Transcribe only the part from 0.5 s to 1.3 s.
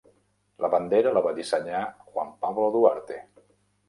La bandera la